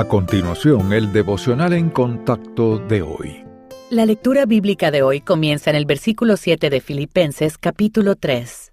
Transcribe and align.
A 0.00 0.08
continuación, 0.08 0.94
el 0.94 1.12
devocional 1.12 1.74
en 1.74 1.90
contacto 1.90 2.78
de 2.78 3.02
hoy. 3.02 3.44
La 3.90 4.06
lectura 4.06 4.46
bíblica 4.46 4.90
de 4.90 5.02
hoy 5.02 5.20
comienza 5.20 5.68
en 5.68 5.76
el 5.76 5.84
versículo 5.84 6.38
7 6.38 6.70
de 6.70 6.80
Filipenses 6.80 7.58
capítulo 7.58 8.16
3. 8.16 8.72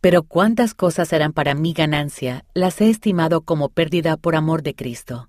Pero 0.00 0.22
cuántas 0.22 0.72
cosas 0.72 1.12
eran 1.12 1.34
para 1.34 1.54
mi 1.54 1.74
ganancia, 1.74 2.46
las 2.54 2.80
he 2.80 2.88
estimado 2.88 3.42
como 3.42 3.68
pérdida 3.68 4.16
por 4.16 4.34
amor 4.34 4.62
de 4.62 4.74
Cristo. 4.74 5.28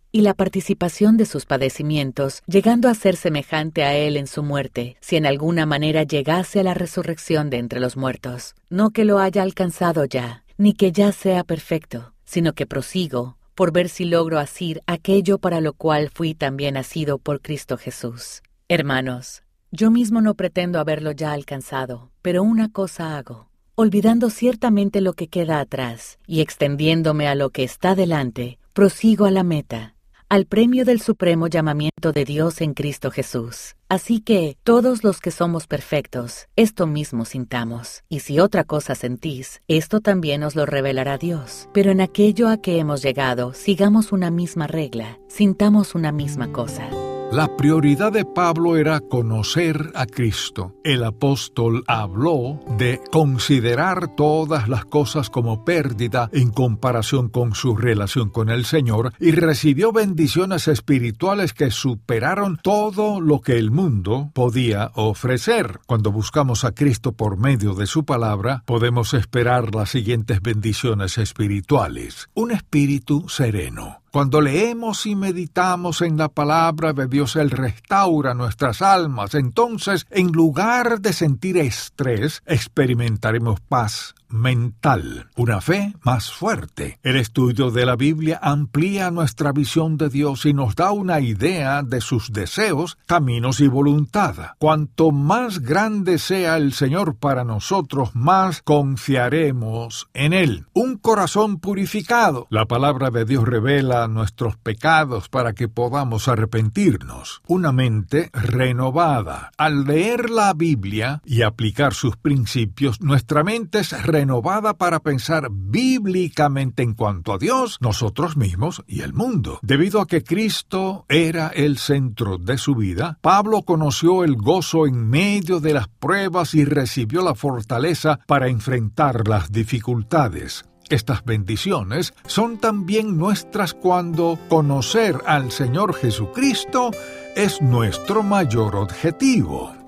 y 0.11 0.21
la 0.21 0.33
participación 0.33 1.17
de 1.17 1.25
sus 1.25 1.45
padecimientos, 1.45 2.43
llegando 2.47 2.89
a 2.89 2.95
ser 2.95 3.15
semejante 3.15 3.83
a 3.83 3.95
Él 3.95 4.17
en 4.17 4.27
su 4.27 4.43
muerte, 4.43 4.97
si 4.99 5.15
en 5.15 5.25
alguna 5.25 5.65
manera 5.65 6.03
llegase 6.03 6.59
a 6.59 6.63
la 6.63 6.73
resurrección 6.73 7.49
de 7.49 7.57
entre 7.57 7.79
los 7.79 7.97
muertos. 7.97 8.55
No 8.69 8.91
que 8.91 9.05
lo 9.05 9.19
haya 9.19 9.41
alcanzado 9.41 10.05
ya, 10.05 10.43
ni 10.57 10.73
que 10.73 10.91
ya 10.91 11.11
sea 11.11 11.43
perfecto, 11.43 12.13
sino 12.23 12.53
que 12.53 12.65
prosigo, 12.65 13.37
por 13.55 13.71
ver 13.71 13.89
si 13.89 14.05
logro 14.05 14.39
asir 14.39 14.81
aquello 14.87 15.37
para 15.37 15.61
lo 15.61 15.73
cual 15.73 16.09
fui 16.09 16.33
también 16.33 16.77
asido 16.77 17.17
por 17.17 17.41
Cristo 17.41 17.77
Jesús. 17.77 18.41
Hermanos, 18.67 19.43
yo 19.71 19.91
mismo 19.91 20.21
no 20.21 20.35
pretendo 20.35 20.79
haberlo 20.79 21.11
ya 21.11 21.31
alcanzado, 21.31 22.11
pero 22.21 22.43
una 22.43 22.69
cosa 22.69 23.17
hago 23.17 23.51
olvidando 23.75 24.29
ciertamente 24.29 25.01
lo 25.01 25.13
que 25.13 25.27
queda 25.27 25.59
atrás 25.59 26.19
y 26.27 26.41
extendiéndome 26.41 27.27
a 27.27 27.35
lo 27.35 27.49
que 27.49 27.63
está 27.63 27.95
delante, 27.95 28.59
prosigo 28.73 29.25
a 29.25 29.31
la 29.31 29.43
meta, 29.43 29.95
al 30.31 30.45
premio 30.45 30.85
del 30.85 31.01
supremo 31.01 31.47
llamamiento 31.47 32.13
de 32.13 32.23
Dios 32.23 32.61
en 32.61 32.73
Cristo 32.73 33.11
Jesús. 33.11 33.75
Así 33.89 34.21
que 34.21 34.55
todos 34.63 35.03
los 35.03 35.19
que 35.19 35.29
somos 35.29 35.67
perfectos, 35.67 36.47
esto 36.55 36.87
mismo 36.87 37.25
sintamos, 37.25 38.05
y 38.07 38.21
si 38.21 38.39
otra 38.39 38.63
cosa 38.63 38.95
sentís, 38.95 39.61
esto 39.67 39.99
también 39.99 40.43
os 40.43 40.55
lo 40.55 40.65
revelará 40.65 41.17
Dios. 41.17 41.67
Pero 41.73 41.91
en 41.91 41.99
aquello 41.99 42.47
a 42.47 42.61
que 42.61 42.79
hemos 42.79 43.01
llegado, 43.01 43.53
sigamos 43.53 44.13
una 44.13 44.31
misma 44.31 44.67
regla, 44.67 45.19
sintamos 45.27 45.95
una 45.95 46.13
misma 46.13 46.53
cosa. 46.53 46.89
La 47.31 47.55
prioridad 47.55 48.11
de 48.11 48.25
Pablo 48.25 48.75
era 48.75 48.99
conocer 48.99 49.93
a 49.95 50.05
Cristo. 50.05 50.75
El 50.83 51.01
apóstol 51.05 51.85
habló 51.87 52.59
de 52.77 52.99
considerar 53.09 54.17
todas 54.17 54.67
las 54.67 54.83
cosas 54.83 55.29
como 55.29 55.63
pérdida 55.63 56.29
en 56.33 56.49
comparación 56.49 57.29
con 57.29 57.55
su 57.55 57.77
relación 57.77 58.29
con 58.31 58.49
el 58.49 58.65
Señor 58.65 59.13
y 59.17 59.31
recibió 59.31 59.93
bendiciones 59.93 60.67
espirituales 60.67 61.53
que 61.53 61.71
superaron 61.71 62.59
todo 62.61 63.21
lo 63.21 63.39
que 63.39 63.57
el 63.57 63.71
mundo 63.71 64.29
podía 64.33 64.91
ofrecer. 64.95 65.79
Cuando 65.87 66.11
buscamos 66.11 66.65
a 66.65 66.73
Cristo 66.73 67.13
por 67.13 67.37
medio 67.37 67.75
de 67.75 67.87
su 67.87 68.03
palabra, 68.03 68.61
podemos 68.65 69.13
esperar 69.13 69.73
las 69.73 69.89
siguientes 69.89 70.41
bendiciones 70.41 71.17
espirituales. 71.17 72.29
Un 72.33 72.51
espíritu 72.51 73.29
sereno 73.29 74.00
cuando 74.11 74.41
leemos 74.41 75.05
y 75.05 75.15
meditamos 75.15 76.01
en 76.01 76.17
la 76.17 76.27
palabra 76.27 76.91
de 76.91 77.07
Dios, 77.07 77.37
Él 77.37 77.49
restaura 77.49 78.33
nuestras 78.33 78.81
almas. 78.81 79.35
Entonces, 79.35 80.05
en 80.09 80.33
lugar 80.33 80.99
de 80.99 81.13
sentir 81.13 81.57
estrés, 81.57 82.43
experimentaremos 82.45 83.61
paz, 83.61 84.13
mental, 84.31 85.29
una 85.35 85.61
fe 85.61 85.93
más 86.03 86.31
fuerte. 86.31 86.99
El 87.03 87.15
estudio 87.17 87.71
de 87.71 87.85
la 87.85 87.95
Biblia 87.95 88.39
amplía 88.41 89.11
nuestra 89.11 89.51
visión 89.51 89.97
de 89.97 90.09
Dios 90.09 90.45
y 90.45 90.53
nos 90.53 90.75
da 90.75 90.91
una 90.91 91.19
idea 91.19 91.83
de 91.83 92.01
sus 92.01 92.31
deseos, 92.31 92.97
caminos 93.05 93.59
y 93.59 93.67
voluntad. 93.67 94.35
Cuanto 94.57 95.11
más 95.11 95.59
grande 95.59 96.17
sea 96.17 96.57
el 96.57 96.73
Señor 96.73 97.15
para 97.15 97.43
nosotros, 97.43 98.11
más 98.13 98.61
confiaremos 98.61 100.07
en 100.13 100.33
Él. 100.33 100.65
Un 100.73 100.97
corazón 100.97 101.59
purificado. 101.59 102.47
La 102.49 102.65
palabra 102.65 103.11
de 103.11 103.25
Dios 103.25 103.47
revela 103.47 104.07
nuestros 104.07 104.57
pecados 104.57 105.29
para 105.29 105.53
que 105.53 105.67
podamos 105.67 106.27
arrepentirnos. 106.27 107.41
Una 107.47 107.71
mente 107.71 108.29
renovada. 108.33 109.51
Al 109.57 109.83
leer 109.83 110.29
la 110.29 110.53
Biblia 110.53 111.21
y 111.25 111.41
aplicar 111.41 111.93
sus 111.93 112.15
principios, 112.17 113.01
nuestra 113.01 113.43
mente 113.43 113.79
es 113.79 113.91
renovada 113.91 114.20
renovada 114.21 114.75
para 114.75 114.99
pensar 114.99 115.47
bíblicamente 115.49 116.83
en 116.83 116.93
cuanto 116.93 117.33
a 117.33 117.39
Dios, 117.39 117.79
nosotros 117.81 118.37
mismos 118.37 118.83
y 118.85 119.01
el 119.01 119.13
mundo. 119.13 119.57
Debido 119.63 119.99
a 119.99 120.05
que 120.05 120.23
Cristo 120.23 121.05
era 121.09 121.47
el 121.47 121.79
centro 121.79 122.37
de 122.37 122.59
su 122.59 122.75
vida, 122.75 123.17
Pablo 123.21 123.63
conoció 123.63 124.23
el 124.23 124.35
gozo 124.35 124.85
en 124.85 125.09
medio 125.09 125.59
de 125.59 125.73
las 125.73 125.87
pruebas 125.87 126.53
y 126.53 126.65
recibió 126.65 127.23
la 127.23 127.33
fortaleza 127.33 128.19
para 128.27 128.47
enfrentar 128.47 129.27
las 129.27 129.51
dificultades. 129.51 130.65
Estas 130.91 131.23
bendiciones 131.23 132.13
son 132.27 132.59
también 132.59 133.17
nuestras 133.17 133.73
cuando 133.73 134.37
conocer 134.49 135.17
al 135.25 135.51
Señor 135.51 135.95
Jesucristo 135.95 136.91
es 137.35 137.59
nuestro 137.59 138.21
mayor 138.21 138.75
objetivo. 138.75 139.80